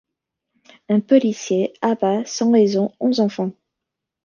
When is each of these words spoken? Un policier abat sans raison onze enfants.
Un 0.89 0.99
policier 0.99 1.73
abat 1.83 2.25
sans 2.25 2.51
raison 2.51 2.91
onze 2.99 3.19
enfants. 3.19 3.51